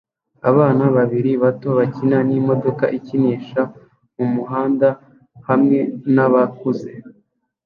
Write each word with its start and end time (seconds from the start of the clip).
Abana 0.49 0.83
babiri 0.95 1.31
bato 1.43 1.69
bakina 1.77 2.17
n'imodoka 2.27 2.85
ikinisha 2.97 3.61
mu 4.15 4.25
muhanda 4.33 4.87
hamwe 5.47 5.79
nabakuze 6.15 6.91